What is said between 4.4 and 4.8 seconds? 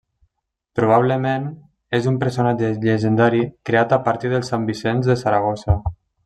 sant